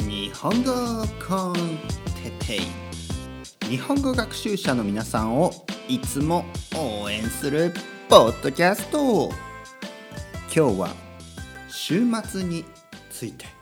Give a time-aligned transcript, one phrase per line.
[0.00, 0.72] 日本語
[1.26, 1.54] コン
[2.38, 5.52] テペイ日本語学習者の皆さんを
[5.88, 6.44] いつも
[6.76, 7.72] 応援する
[8.08, 9.30] ポッドキャスト。
[10.54, 10.88] 今日は
[11.68, 12.64] 週末に
[13.10, 13.53] ついて。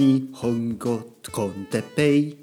[0.00, 0.98] 日本語
[1.30, 2.38] コンテペイ。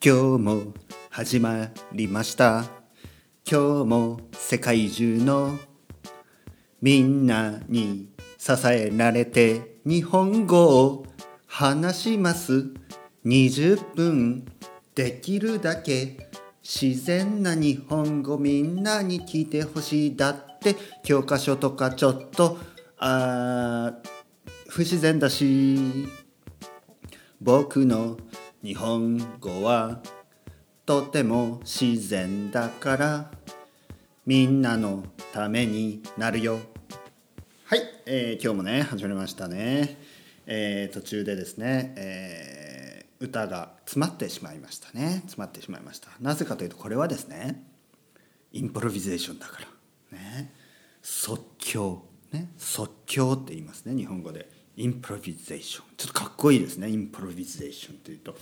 [0.00, 0.62] 今日も
[1.10, 2.66] 始まりました。
[3.44, 5.58] 今日も世界中の
[6.80, 11.06] みんなに支えられて日本語を
[11.48, 12.72] 話します。
[13.26, 14.44] 20分
[14.94, 16.30] できるだけ
[16.62, 20.16] 自然な日本語みんなに聞いてほしい。
[20.16, 22.56] だって教科書とかちょっと
[22.98, 23.94] あ
[24.68, 26.21] 不自然だし。
[27.44, 28.18] 僕の
[28.62, 30.00] 日本語は
[30.86, 33.32] とても自然だから
[34.24, 36.60] みんなのためになるよ。
[37.64, 39.98] はい、えー今日もね始まりましたね、
[40.46, 45.22] えー途中でですね、えー歌が詰まってしまいましたね。
[45.22, 46.10] 詰まってしまいました。
[46.20, 47.64] なぜかというとこれはですね
[48.52, 49.58] インプロビゼーションだか
[50.12, 50.16] ら。
[50.16, 50.54] ね。
[51.02, 52.04] 即興。
[52.30, 52.52] ね。
[52.56, 54.61] 即興って言いますね日本語で。
[54.76, 58.36] インプロビゼーションちょっとかっこいいですねインプロビゼーションというと。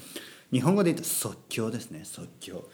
[0.53, 2.69] 日本語で言うと即興ですね即興。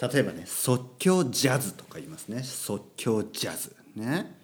[0.00, 2.42] 例えばね即興ジャズとか言いますね。
[2.42, 3.74] 即興ジャズ。
[3.96, 4.38] ね。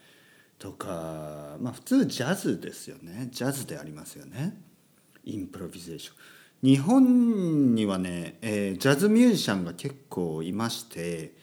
[0.59, 3.29] とかまあ普通ジャズですよね。
[3.31, 4.57] ジャズでありますよね。
[5.25, 6.15] インプロビゼーション
[6.61, 11.35] 日本にはね、えージャズミュージシャンが結構いまして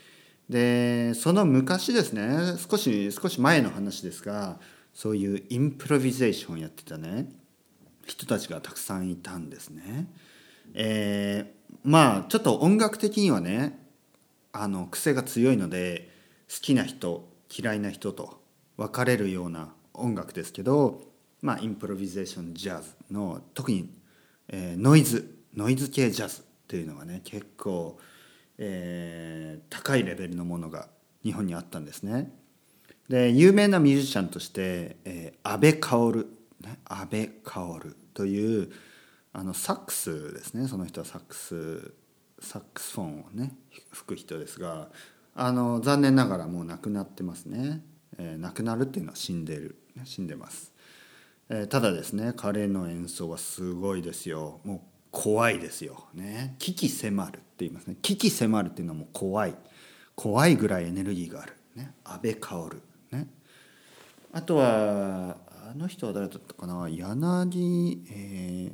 [0.50, 4.60] でその昔ですね少し少し前の話ですが
[4.96, 7.30] そういうインプロビゼーションをやってたね
[8.08, 10.08] 人たちがたくさんいたんですね。
[10.74, 13.78] えーまあちょっと音楽的にはね
[14.54, 16.10] あの癖が強いので
[16.50, 18.42] 好きな人嫌いな人と
[18.78, 21.02] 分かれるような音楽ですけど、
[21.42, 23.94] まあ、インプロビゼーションジャズの特に、
[24.48, 28.00] えーノイズノイズ系ジャズっていうのがね結構、
[28.58, 30.88] えー高いレベルのものが
[31.24, 32.32] 日本にあったんですね。
[33.10, 36.28] で有名なミュージシャンとして、えー、安倍薫、
[36.62, 38.72] ね、安倍薫という
[39.34, 40.68] あのサックスですね。
[40.68, 41.94] その人はサックス
[42.40, 43.52] サックスフォンをね
[43.92, 44.90] 吹く人ですが
[45.36, 47.82] あの残念ながらもう亡くなってますね、
[48.18, 50.74] えー亡くなるっていうのは死んでる、死んでます、
[51.50, 54.62] えーただですね彼の演奏はすごいですよ。
[54.64, 56.08] もう怖いですよ。
[56.14, 56.56] ね。
[56.60, 57.96] 危機迫るって言いますね。
[58.02, 59.56] 危機迫るっていうのはもう怖い。
[60.14, 62.82] 怖いぐらいエネルギーがある、ね、安倍薫。
[64.36, 65.38] あとは
[65.72, 66.90] あの人は誰だったかな？
[66.90, 68.74] 柳、えー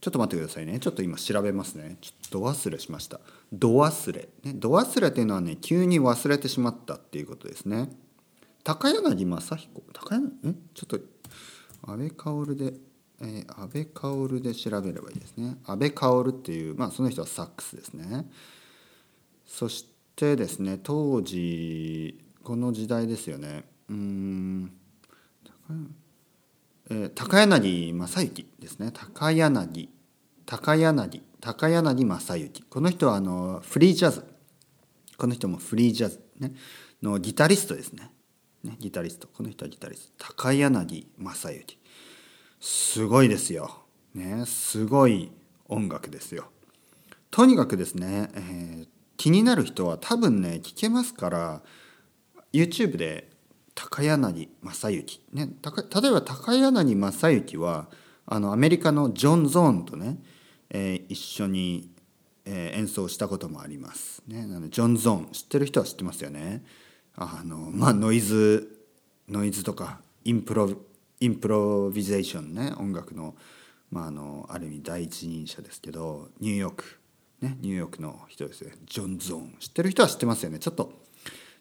[0.00, 0.78] ちょっと待ってくださいね。
[0.78, 1.96] ちょっと今調べますね。
[2.00, 3.18] ちょっと忘れしました。
[3.52, 7.90] ど忘れ、ね、ど忘れっていうのはね急に忘れてしまったっていうことですね。
[8.62, 9.82] 高柳正彦？
[9.92, 10.32] 高柳？
[10.44, 10.54] え？
[10.74, 11.00] ちょっと
[11.90, 12.74] 安倍薫で、
[13.22, 15.56] えー安倍薫で調べればいいですね。
[15.66, 18.30] 安倍薫っていうまあその人はサックスですね。
[19.46, 23.64] そしてですね当時この時代ですよね。
[23.90, 24.77] うん。
[25.72, 25.94] ーん。
[26.90, 28.90] え高柳正幸ですね。
[28.92, 29.88] 高柳。
[30.46, 31.22] 高柳。
[31.40, 32.62] 高柳正幸。
[32.68, 34.24] この人はあのフリージャズ。
[35.16, 36.52] この人もフリージャズ、ね、
[37.02, 38.10] のギタリストですね。
[38.62, 39.28] ねギタリスト。
[39.28, 40.26] この人はギタリスト。
[40.34, 41.78] 高柳正幸。
[42.60, 45.30] すごいですよ、ね、すごい
[45.68, 46.50] 音楽ですよ。
[47.30, 51.62] とにかくですね、えー気になる人は多分ね聞けますから
[52.52, 53.28] YouTube で
[53.80, 55.20] 高柳正幸。
[55.32, 57.88] ね例えば高柳正幸は
[58.26, 60.18] あのアメリカのジョン・ゾーンとね、
[60.68, 61.88] えー一緒に、
[62.44, 66.64] えー演奏したこともあります、ね、なのでジョン・ゾーン知ってる人は知ってますよね。
[67.14, 68.84] あのまあノイズ
[69.28, 70.72] ノイズとかインプロ
[71.20, 73.36] インプロビゼーションね音楽の,、
[73.90, 76.98] まあ、あのある意味第一人者ですけどニューヨーク。
[77.40, 78.72] ねニューヨークの人ですね。
[78.86, 79.54] ジョン・ゾーン。
[79.60, 80.58] 知ってる人は知ってますよね。
[80.58, 80.92] ちょっと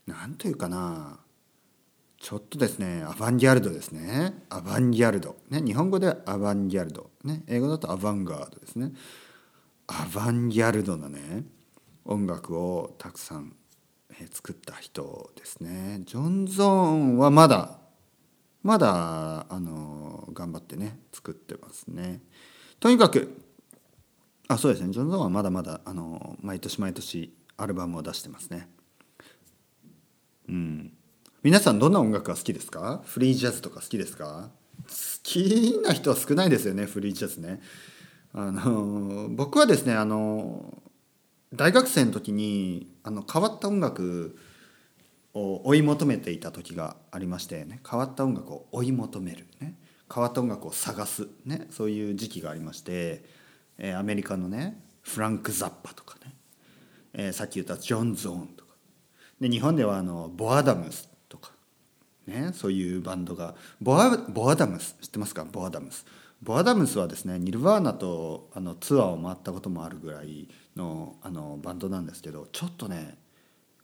[0.07, 1.19] なんというかな。
[2.19, 4.33] ちょっとですねアバンギャルドですね。
[4.49, 8.91] アバンギャルド、ね、日本語ではアバンギャルド、ね、英語だと avant-garde ですね。
[9.87, 11.45] アバンギャルドなね
[12.05, 13.55] 音楽をたくさん
[14.31, 16.01] 作った人ですね。
[16.05, 17.77] ジョン・ゾーンはまだ
[18.63, 22.21] まだあの頑張ってね作ってますね。
[22.79, 23.41] とにかく
[24.47, 24.91] あそうですね。
[24.91, 28.67] ジョン・ゾーンはまだまだあの毎年毎年アルバムを出してますね。
[30.49, 30.96] うん。
[31.47, 33.01] 皆さんどんな音楽が好きですか？
[33.05, 34.49] フリージャズとか好きですか？
[34.85, 37.61] 好きな人は少ないですよねフリージャズね。
[38.33, 40.77] あの僕はですねあの
[41.53, 44.37] 大学生の時にあの変わった音楽
[45.33, 49.75] を追い求めていた時がありましてね変わった音楽を追い求めるね。
[50.13, 53.23] 変わった音楽を探すねそういう時期がありまして、
[53.77, 56.33] えー、アメリカのねフランク・ザッパとかね、
[57.13, 58.73] えー、さっき言ったジョン・ゾーンとか。
[59.39, 61.07] で日本ではあのボアダムス
[62.27, 65.45] ねそういうバンドがボアボアダムス知ってますか？
[65.45, 66.05] ボアダムス。
[66.43, 73.17] ボアダムスはですねニルヴァーナとあのツアーを回ったこともあるぐらいのあのバンドなんですけどちょっとね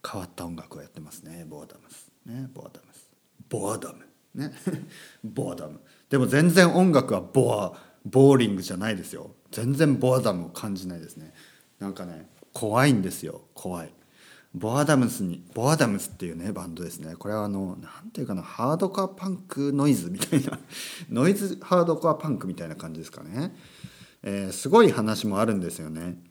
[0.07, 2.12] 変わった音楽をやってますねボアダムス。
[2.25, 3.10] ねボアダムス。
[3.50, 4.06] ボアダム。
[4.36, 4.51] ね
[5.24, 5.80] ボアダム。
[6.10, 7.74] でも全然音楽はボア
[8.06, 9.31] ボーリングじゃないですよ。
[9.51, 11.34] 全然ボアダムを感じないですね。
[11.80, 13.94] なんかね怖いんですよ怖い。
[14.56, 17.16] ボアダムスにボアダムスっていうねバンドですね。
[17.16, 20.60] これはあの何ていうかなハードコアパンクノイズみたいな
[21.10, 23.56] ノイズハードコアパンクみたいな感じですかね、
[24.22, 26.22] えー、すごい話もあるんですよね。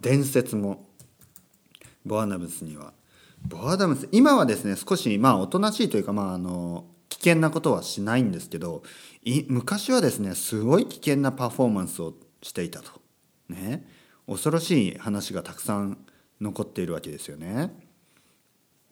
[0.00, 0.88] 伝説も。
[2.04, 2.92] ボアダムスには。
[3.46, 8.82] ボアダムス今はですね少しまあおとなしいというかまああの危険なことはしないんですけど
[9.48, 13.00] 昔はですねすごい危険なパフォーマンスをしていたと。
[13.48, 13.86] ね。
[14.26, 15.98] 恐ろしい話がたくさん
[16.40, 17.70] 残っているわけですよね。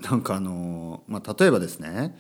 [0.01, 2.17] なんかあの、まあ、例えばですね、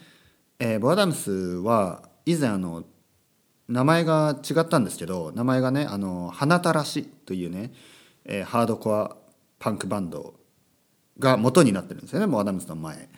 [0.58, 2.84] えー、ボアダムスは以前あの
[3.68, 7.72] 名前が違ったんですけど名前がね「あの花たらし」というね、
[8.24, 9.16] えー、ハードコア
[9.58, 10.34] パンクバンド
[11.18, 13.08] が元になってるんですよねボアダムスの前。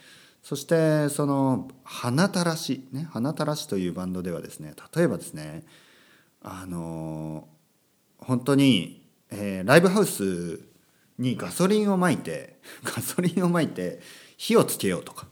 [0.42, 5.64] そしてその「花たらし」ね「花たらし」というバンドではですね例えばですね
[6.42, 7.46] あの
[8.18, 10.60] 本当に、えー、ライブハウス
[11.20, 14.00] にガソリンをまいてガソリンをまいて
[14.36, 15.28] 火をつけようとか、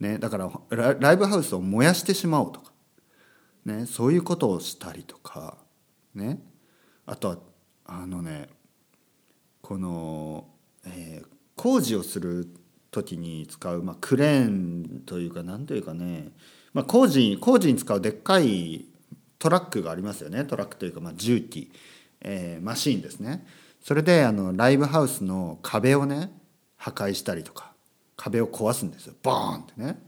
[0.00, 0.50] ね、だから
[0.98, 2.72] ライブハウスを燃やしてしまおうとか、
[3.66, 5.58] ね、そういうことをしたりとか、
[6.14, 6.40] ね、
[7.06, 7.38] あとは
[7.84, 8.48] あのね
[9.60, 10.46] この、
[10.86, 12.48] えー、工事をする
[12.92, 16.28] 時に使う、まあ、クレーンというか何というかね、
[16.72, 18.86] まあ、工事工事に使うでっかい
[19.40, 20.44] トラックがありますよね。
[20.44, 21.72] トラックというか、まあ、重機、
[22.20, 23.44] えー、マシーンですね。
[23.82, 26.30] それであのライブハウスの壁をね
[26.76, 27.72] 破壊したりとか
[28.16, 29.14] 壁を壊すんですよ。
[29.22, 29.98] ボーンってね。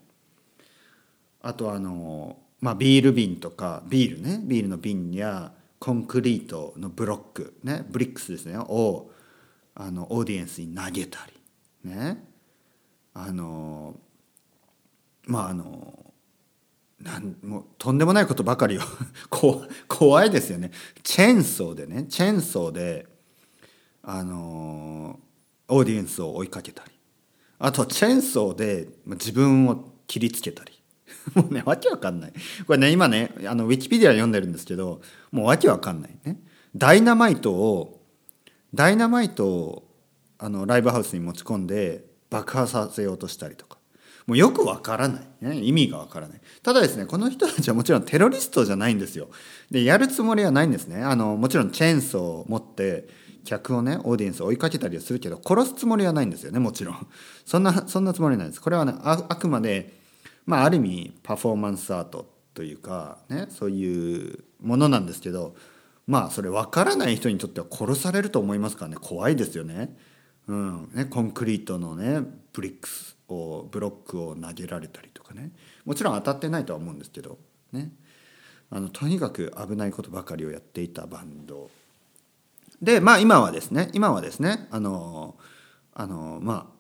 [1.43, 9.11] あとあの、まあ、ビール瓶とかビールねビールの瓶やコンクリートのブロックねブリックスですねを
[9.75, 11.19] あのオーディエンスに投げた
[11.83, 12.25] りね。
[13.13, 13.97] あの
[15.27, 16.13] まああの
[17.01, 18.81] なんもうとんでもないことばかりを
[19.89, 20.71] 怖いですよね。
[21.03, 23.14] チェーンソーでねチェーンソーで
[24.07, 25.19] あの
[25.69, 26.91] オーディエンスを追いかけたり。
[27.59, 30.73] あとチェーンソーで自分を切りつけたり。
[31.35, 32.33] もうねわけわかんない。
[32.67, 36.39] これね今ねあのウィキペディア読んでるんですけどもうわけわかんないね。
[36.77, 38.03] ダイナマイトを
[38.75, 39.89] ダイナマイトを
[40.39, 43.79] あのライブハウスに持ち込んで爆破させようとしたりとか。
[44.27, 46.41] もうよくわからない、ね、意味がわからない。
[46.63, 49.29] ただですねこの人たちはもちろんテロリストじゃないんですよ。
[49.71, 51.03] でやるつもりはないんですね。
[51.03, 53.07] あのもちろんチェーンソーを持って
[53.45, 57.07] 客をねオーディエンスを追いかけたりはするけど殺すつもりはないんですよねもちろん。
[57.45, 58.61] そんなそんなつもりないです。
[58.61, 60.01] これはねあくまで
[60.47, 65.55] まあある意味パフォーマンスアートというかねそういうものなんですけど
[66.07, 69.97] まあそれ分からない人にとっては殺されると思いますからね怖いですよね。
[70.47, 70.91] うん。
[70.93, 72.21] ね、コンクリートのね
[72.53, 75.53] ブリックスをブロックを投げられたりとかね。
[75.85, 77.39] もちろん当たってないとは思うんですけど
[77.73, 77.93] ね。
[78.71, 81.71] あのとにかく危ないことばかりをやっていたバンド。
[82.85, 85.37] でまあ今はですね今はですねあの
[85.95, 86.75] あのまあ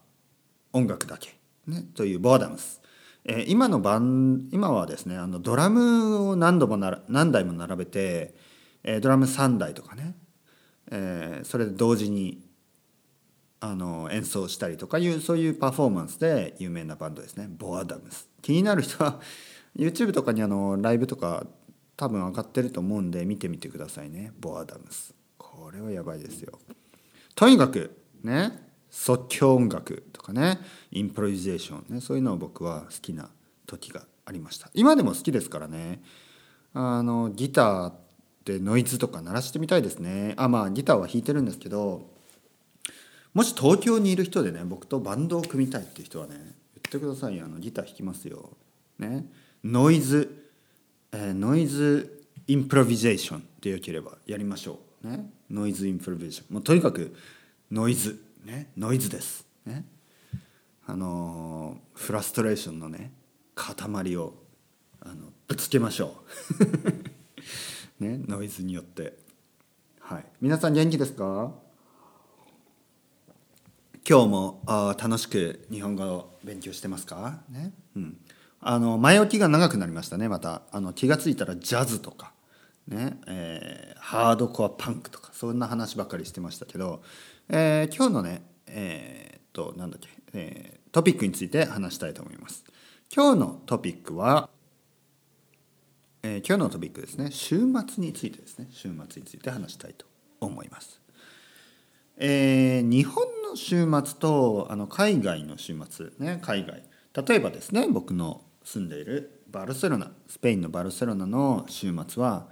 [0.72, 2.82] 音楽だけ、ね、というボーダムス、
[3.24, 8.34] えー、今の版今はですねあのドラムを何度もな何台も並べて、
[8.82, 10.14] えー、ドラム3台とかね、
[10.90, 12.44] えー、それで同時に
[13.60, 17.48] あの演奏したりとかいうそういうパフォーマンスで有名なバンドですね。
[17.48, 18.28] ボアダムス。
[18.42, 19.20] 気になる人は
[19.74, 21.46] YouTube とかにあのライブとか
[21.96, 24.32] 多分上がってると思うんで見てみてくださいね。
[24.38, 25.14] ボアダムス。
[25.56, 26.58] これはやばいですよ。
[27.34, 28.52] とにかくね
[28.90, 30.60] 即興音楽とかね
[30.92, 33.28] インプロビゼーションねそういうのを僕は好きな
[33.66, 34.70] 時がありました。
[34.74, 36.02] 今でも好きですからね。
[36.72, 37.92] あのギター
[38.44, 40.34] でノイズとか鳴らしてみたいですね。
[40.36, 42.10] あまあギターは弾いてるんですけど
[43.32, 46.52] もし東京にいる人でね僕とバンドを組みたいっていう人はね言っ
[46.90, 47.46] てくださいよ。
[47.46, 48.50] あのギター弾きますよ。
[48.98, 49.26] ね。
[49.64, 50.50] ノイズ、
[51.12, 54.78] えー、ノイズインプロビゼーションでよければやりましょう。
[55.04, 57.14] ねノイズインプロビーションもうとにかく
[57.70, 59.46] ノイズねノイズです。
[59.64, 59.84] ね。
[60.86, 63.12] あのフラストレーションのね
[63.54, 64.34] 塊を
[65.00, 66.16] あのぶつけましょ
[68.00, 68.04] う。
[68.04, 69.16] ねノイズによって。
[70.00, 70.26] はい。
[70.42, 71.54] 皆さん元気ですか？
[74.06, 77.40] 今日もあ楽しく日本語を勉強してますか？
[77.48, 77.72] ね。
[77.96, 78.18] うん。
[78.60, 80.62] あの前置きが長くなりましたねまた。
[80.70, 82.33] あの気が付いたらジャズとか。
[82.86, 87.02] ねえー、ハードコアパンクとかそんな話ばっかりしてましたけど、
[87.48, 92.64] えー、今日のねえー、っとなんだっけ、えー、トピックについて話したいと思います。
[93.14, 94.48] 今日のトピックは、
[96.22, 97.30] えー、今日のトピックですね。
[97.30, 98.66] 週末についてですね。
[98.70, 100.06] 週末について話したいと
[100.40, 101.00] 思います。
[102.16, 106.82] えー、日本の週末とあの海外の週末ね海外。
[107.26, 112.48] 例えばですね僕の住んでいるバルセロナスペインのバルセロナの週末は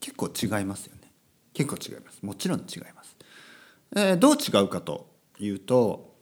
[0.00, 1.12] 結構違いますよね。
[1.52, 2.22] 結構違います。
[2.22, 3.16] もちろん違います、
[3.96, 6.14] えー、どう違うかというと、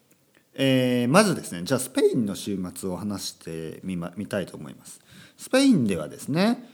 [0.54, 5.00] えー、まずですねじゃあスペインの週末を話してみ,、ま、みたいと思います。
[5.37, 6.68] スペインではですね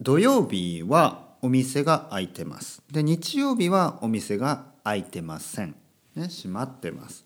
[0.00, 2.82] 土曜日はお店が開いてます。
[2.92, 5.74] で日曜日はお店が開いてません、
[6.14, 7.24] ね、閉まってます。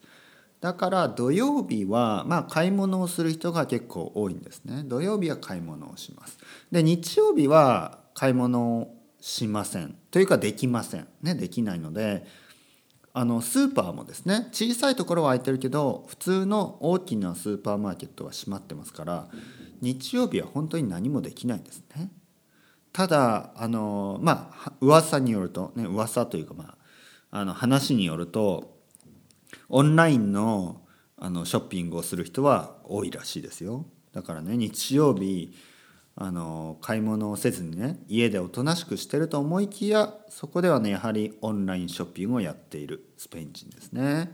[0.60, 4.82] だから土曜日はまあ買い物をする人が結構多いんですね。
[4.84, 6.38] 土曜日は買い物をします。
[6.70, 8.88] で日曜日は買い物
[9.20, 12.26] しませんというかできませんねできないので
[13.12, 19.28] あのスーパーもですね小さいところは開いてるけど普通の大きなスーパーマーケットは閉まってますから
[19.80, 22.10] 日曜日は本当に何もできないんですね。
[22.92, 26.76] ただあのまあ噂によるとね噂というかま
[27.30, 28.78] ああの話によると
[29.68, 30.82] オンラインの
[31.16, 33.86] あのショッピングをする人は多いらしいですよ。
[34.12, 35.54] だからね日曜日
[36.16, 44.32] あの買い物をせずにね家でおとなしくしてると思いきやそこではねやはりオンラインショッピングをやっているスペイン人ですね。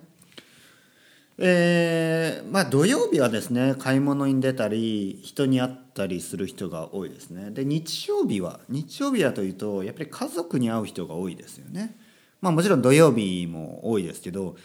[1.39, 7.51] えー、まあ土曜日はですね買い物に出たり人に会ったりする人が多いですね。
[7.51, 11.97] で日曜日は日曜日はというとやっぱり家族に会う人が多いですよね。
[12.41, 14.57] まあもちろん土曜日も多いですけど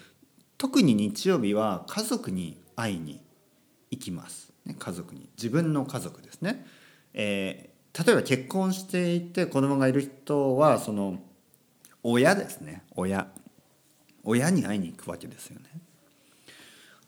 [0.58, 3.22] 特に日曜日は家族に会いに
[3.89, 4.51] 行きます。
[4.65, 6.65] ね、家族に自分の家族ですね。
[7.13, 11.20] えー、例えば結婚していて子供がいる人はその
[12.03, 12.84] 親ですね。
[12.96, 13.27] 親。
[14.24, 15.65] 親に会いに行くわけですよね。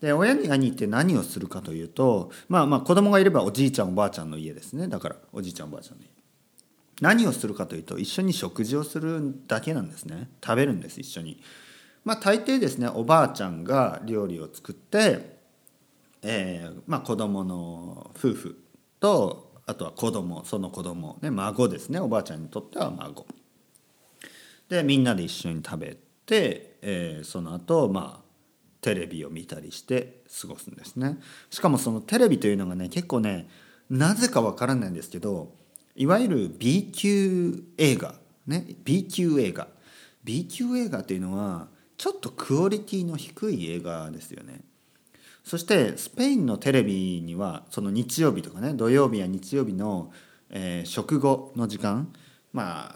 [0.01, 4.87] で親に会いに行って何をするかというとまあまあ子供がいればおじいちゃんおばあちゃんの家ですね。
[4.87, 6.09] だからおじいちゃんおばあちゃんの家。
[7.01, 10.29] 何をするかというと一緒に食事をするだけなんですね。
[10.43, 11.41] 食べるんです一緒に。
[12.03, 15.37] まあ大抵ですねおばあちゃんが料理を作って、
[16.21, 18.63] えーまあ、子供の夫婦
[18.99, 21.17] とあとは子供その子供。
[21.21, 21.99] ね孫ですね。
[21.99, 23.25] おばあちゃんにとっては孫。
[24.69, 28.23] でみんなで一緒に食べて、えー、その後まあ
[28.81, 31.17] テレビを見たりして過ごすんですね。
[31.49, 33.47] しかもそのテレビというのがね結構ね
[33.89, 35.53] なぜかわからないんですけど
[35.95, 38.15] いわゆる B 級映画。
[38.47, 39.67] ね B 級映画。
[40.23, 41.67] B 級映画というのは
[41.97, 44.61] ちょっとクオリティの低い映画ですよね。
[45.43, 50.11] そしてスペインのテレビにはその日曜日とかね土曜日や日曜日の、
[50.49, 52.13] えー、食後の時間、
[52.53, 52.95] ま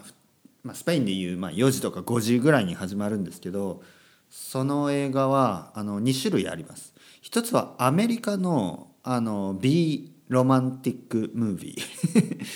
[0.62, 3.82] まあスペインでいう、まあ、4時とか5時ぐらいに始まるんですけど
[4.30, 6.94] その映画はあの2種類あります。
[7.20, 12.46] 一つはアメリカのあの B ロマンティックムービー。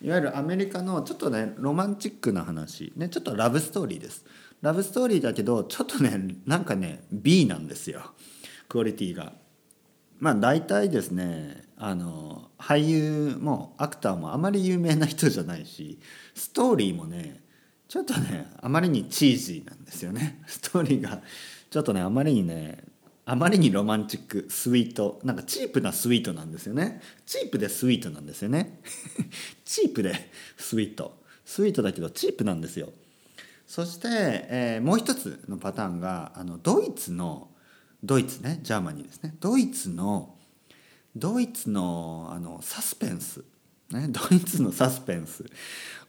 [0.06, 2.92] いわゆるアメリカのちょっとねロマンチックな話。
[2.96, 4.24] ねちょっとラブストーリーです。
[4.62, 8.12] ラブストーリーだけどちょっとねなんかね B なんですよ。
[8.68, 9.32] クオリティが。
[10.18, 16.00] まあ大体ですねあの俳優もアクターもあまり有名な人じゃないし
[16.34, 17.40] ストーリーもね
[17.86, 20.42] ちょっとねあまりにチーズーなんですよね。
[20.46, 21.22] ストーリーが
[21.70, 22.84] ちょっとねあまりにね
[23.24, 27.00] あまりにロマンチックスイートなんかチープなスイートなんですよね。
[27.24, 28.80] チープでスイートなんですよね。
[29.64, 31.22] チープでスイート。
[31.44, 32.92] スイートだけどチープなんですよ。
[33.66, 37.48] そして、えー、もう一つのパターンがあのドイツの
[38.02, 39.34] ドイツね Germany ですね。
[39.40, 40.34] ドイツの
[41.16, 43.44] ドイツのあのサスペンス、
[43.90, 45.44] ね、ドイツのサスペンス。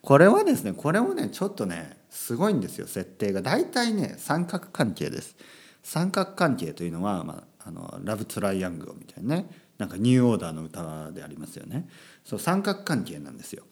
[0.01, 3.41] これはですねこれもねちょっとねすごいんですよ設定が。
[3.41, 5.36] 大体ね三角関係です。
[5.84, 11.88] 三角関係というのは、まあ、あの love triangle みたいなねなんかニューオーダーの歌でありますよね。
[12.24, 13.63] そう三角関係なんですよ。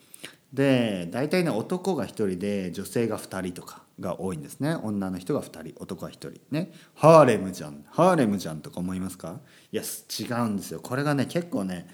[0.52, 4.76] で大体ね男が1人で女性が2人とかが多いんですね。
[4.82, 6.72] 女の人が2人男が1人ね。
[6.94, 9.40] ハーレムじゃんハーレムじゃんとか思いますか？
[9.72, 10.80] いや違うんですよ。
[10.80, 11.88] これがね結構ね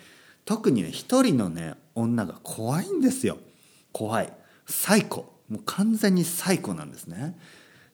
[0.44, 0.92] 特にね1
[1.24, 3.38] 人のね女が怖いんですよ。
[3.92, 4.32] 怖い。
[4.66, 7.36] サイコもう完全にサイコなんですね。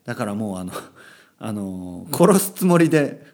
[0.05, 0.73] だからもうあの
[1.39, 3.25] あの殺すつもりで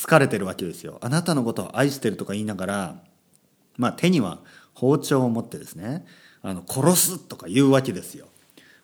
[0.00, 0.98] 好かれてるわけですよ。
[1.00, 3.02] あなたのことを愛してるとか言いながら
[3.76, 4.38] まあ手には
[4.74, 6.06] 包丁を持ってですね。
[6.42, 8.26] あの殺すとか言うわけですよ。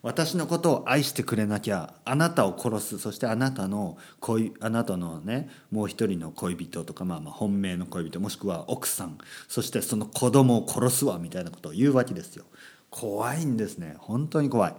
[0.05, 12.45] 私のことを愛してくれなきゃあなたを殺すそしてあなたの恋あなたのねもう一人の恋人とか、まあ、まあ本命の恋人もしくは奥さんそしてその子供を殺すわみたいなことを言うわけですよ。
[12.91, 13.95] 怖いんですね。
[13.97, 14.75] 本当に怖い。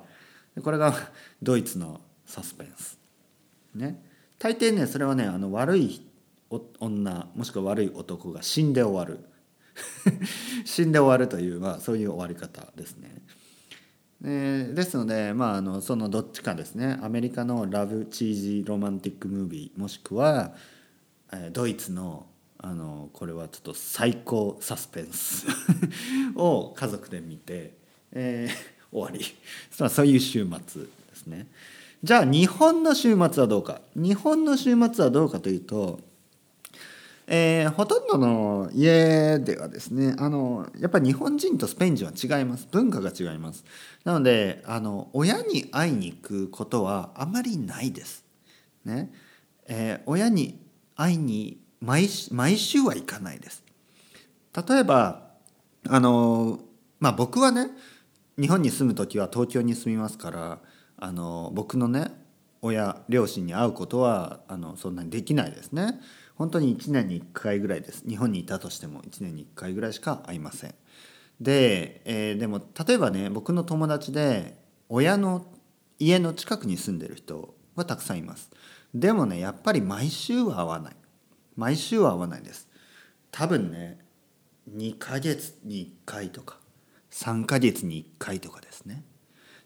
[0.62, 0.94] これが
[1.42, 2.96] ドイツのサスペンス。
[3.74, 4.00] ね。
[4.38, 6.06] 大抵ねそれはねあの悪い
[6.78, 9.24] 女もしくは悪い男が死んで終わる。
[10.64, 13.10] 死んで終わるという、まあ、そういう終わり方ですね。
[14.24, 20.54] えー、ですので、まあ、あのそのどっちかですねアメリカのラブチージーロマンティックムービーもしくは、
[21.32, 22.26] えー、ドイツの
[22.58, 25.46] あのこれはちょっと最高サスペンス
[26.34, 27.74] を家族で見て、
[28.12, 28.54] えー、
[28.90, 29.24] 終わり
[29.70, 31.46] そういう週末ですね。
[32.02, 36.00] じゃあ日本の週末はどうか日本の週末はどうかというと
[37.28, 42.68] えー、ほとんどの家ではですねあのやっぱり日本人とスペイン人は違います。
[42.70, 43.64] 文化が違います。
[44.04, 48.24] なのであの親に会いに行くことはあまりないです、
[48.84, 49.12] ね。
[49.66, 50.60] えー、親に
[50.94, 53.64] 会いに毎毎週は行かないです。
[54.68, 55.22] 例えば
[55.88, 56.60] あの
[57.00, 57.70] まあ僕はね
[58.38, 60.58] 日本に住む時は東京に住みますから
[60.96, 62.12] あの僕のね
[62.62, 66.00] 親両親に会うことはあのそんなにできないですね。
[66.36, 68.04] 本当に1年に1回ぐらいです。
[68.06, 70.74] 日本にいたとしても1年に1回ぐらいしか会いません。
[71.40, 75.46] で、えー、でも例えばね僕の友達で親の
[75.98, 78.50] 家の近くに住んでる人はたくさんいます。
[78.94, 80.96] でもねやっぱり毎週は会わない。
[81.56, 82.68] 毎週は会わないです。
[83.30, 83.98] 多分ね
[84.74, 86.58] 2ヶ月に1回とか
[87.10, 89.04] 3ヶ月に1回とかですね。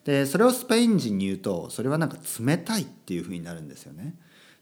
[0.05, 4.15] でそれをスペイン人に言うとそれはなんか冷たいっていうふうになるんですよね。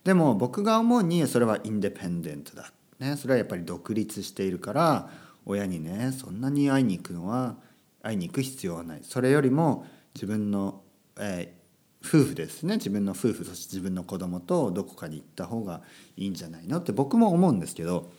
[0.04, 5.10] でも僕が思うにそれはインデペンデントだ、ね、それはやっぱり独立しているから
[5.44, 7.56] 親にねそんなに会いに行くのは
[8.02, 9.00] 会いに行く必要はない。
[9.02, 10.82] それよりも自分の、
[11.18, 12.76] えー、夫婦ですね。
[12.76, 15.82] 自分の夫婦そして自分の子供とどこかに行った方が
[16.16, 18.10] いいんじゃないのって僕も思うんですけど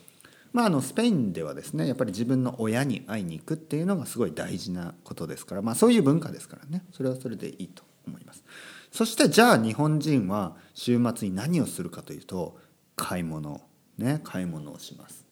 [0.52, 6.84] まあ、あのスペインではですねやっぱり自分の親に会いに行くっていうのがすごい大事なことですから、まあ、そういう文化ですからね。
[6.92, 8.42] それはそれでいいと思います。
[8.90, 12.58] そしてじゃあ日本人は週末に何をするかというと
[12.96, 13.60] 買い物
[13.98, 15.24] ね買い物をします。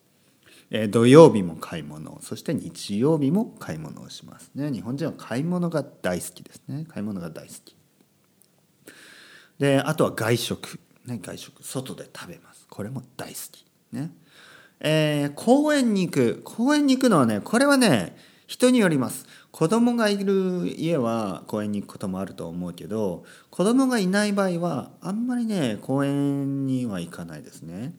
[0.70, 4.70] えー、土曜日も買い物そして日曜日も買い物をしますね。
[4.70, 6.84] 日本人は買い物が大好きですね。
[6.88, 7.76] 買い物が大好き。
[9.58, 10.80] であとは外食。
[11.06, 11.62] ね外食。
[11.62, 12.66] 外で食べます。
[12.68, 13.64] これも大好き。
[13.92, 14.10] ね。
[14.80, 16.42] えー、公園に行く。
[16.44, 18.16] 公園に行くのはねこれはね
[18.48, 27.92] 人によります子供がいる家は公園に行くこともあると思うけど子供がいない場合はあんまりね公園には行かないですね。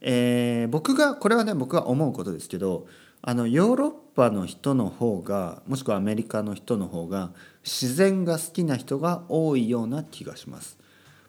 [0.00, 2.86] えー、僕がこれはね僕が思うことですけど
[3.22, 7.32] あのヨーロッパの人の方がもしくはアメリカの人の方が
[7.64, 10.78] 自然が好きな人が多いような気がします。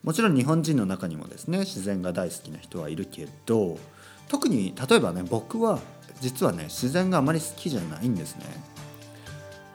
[0.04, 3.80] もちろん日本人の中にもですね自然が大好きな人はいるけど
[4.28, 5.80] 特に例えばね僕は
[6.22, 8.46] 実はね自然があまり好きじゃないんですね。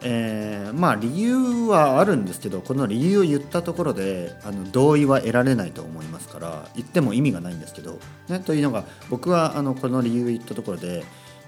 [0.04, 11.04] えー、まあ理由はあるんですけどこの理由を言ったところであの同意は得られないと思いますから言っても意味がないんですけど、ね、というのが僕はあのこの理由を言ったところで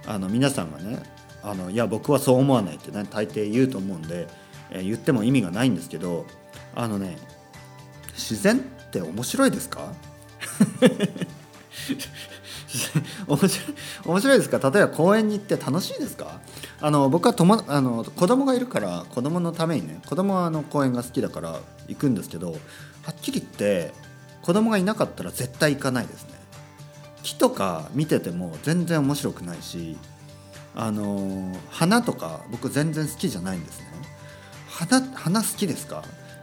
[0.07, 1.03] あの皆さんがね
[1.43, 4.29] あのいや僕はそう思わないってね大抵言うと思うんで、
[4.71, 6.25] えー、言っても意味がないんですけど
[6.77, 7.19] あのね
[8.13, 9.93] 自然って面白いですか？
[13.29, 14.59] 面白い面白いですか？
[14.71, 16.41] 例えば公園に行って楽しいですか？
[16.81, 21.59] あの僕はともあの子供がいるから子供のためにね子供はあの公園が好きだから
[21.89, 22.59] 行くんですけどは
[23.13, 23.93] っきり言って
[24.43, 26.31] 子供がいなかったら絶対行かないですね。
[27.23, 29.97] 木とか見てても全然面白くないし
[30.75, 33.87] あの花とか僕全然好きじゃないんですね。
[34.69, 36.03] 花花好きですか？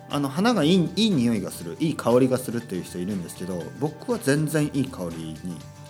[0.10, 5.38] あの花がいいいい匂いがするいい香りがするっていう人いるんですけど僕は全然いい香りに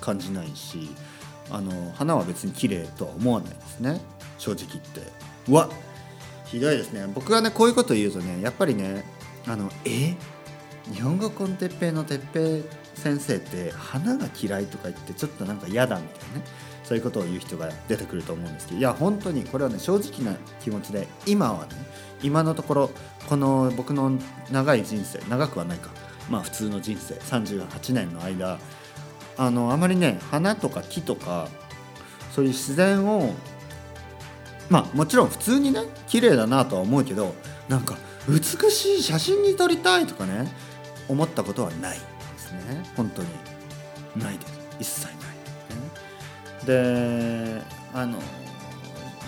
[0.01, 0.89] 感じないし
[1.49, 4.01] あの花は別に綺麗とは思わないですね。
[4.37, 5.01] 正直言って。
[5.47, 5.69] うわ
[6.45, 7.07] ひどいですね。
[7.13, 9.05] 僕がねこういうこと言うとねやっぱりね
[9.47, 10.15] あのえ？
[10.93, 12.63] 日本語コンテッペイの哲平
[12.95, 16.43] 先生って花が嫌いとか言ってちょっとなんか嫌だみたいなね。
[16.83, 18.79] そういうことを言う人が出てくると思うんですけど。
[18.79, 21.73] いや本当にこれはね正直な気持ちで今はね
[22.21, 22.91] 今のところ
[23.29, 24.11] この僕の
[24.51, 25.89] 長い人生長くはないか。
[26.29, 28.59] まあ普通の人生38年の間
[29.37, 31.47] あのあまりね花とか木とか
[32.31, 33.33] そういう自然を
[34.69, 37.33] まあもちろん普通にね綺麗だなとは思うけど
[37.67, 40.51] なんか美しい写真に撮りたいとかね
[41.07, 42.05] 思ったことはないで
[42.37, 42.83] すね。
[42.95, 43.27] 本当に。
[44.15, 44.61] ないです。
[44.79, 45.15] 一切ない、
[46.75, 47.61] ね、で
[47.93, 48.17] あの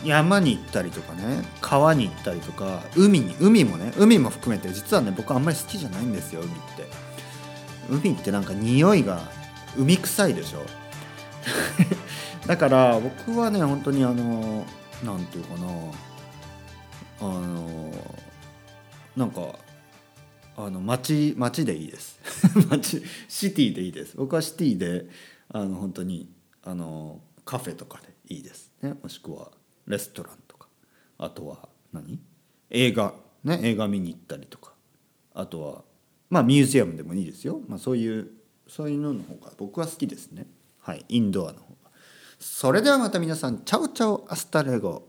[0.03, 6.87] 山に行ったりとかね川に行ったりとか海に海もね海も含めて実はね僕あんまり好きじゃないんですよ海って。
[7.89, 9.21] 海ってなんか匂いが
[9.77, 10.59] 海臭いでしょ？
[12.47, 14.65] だから僕はね本当にあの
[15.03, 15.67] なんていうかな。
[17.19, 17.91] あの
[19.15, 19.55] なんか
[20.57, 22.19] あの街街でいいです。
[22.69, 24.17] 街シティでいいです。
[24.17, 25.07] 僕はシティで
[25.49, 26.29] あの本当に
[26.63, 28.71] あのカフェとかでいいです。
[28.81, 29.51] ねもしくは
[29.87, 30.67] レストランとか。
[31.17, 32.19] あとは何？
[32.69, 33.13] 映画。
[33.43, 34.73] ね映画見に行ったりとか。
[35.33, 35.83] あとは
[36.29, 38.31] まあミュージアムでもいいですよ、まあ、そういう
[38.67, 40.47] そういうのの方が僕は好きですね。
[40.79, 41.05] はい。
[41.09, 41.91] インドアの方が。
[42.39, 45.07] それではまた皆さんチャオチャオアスタレゴ。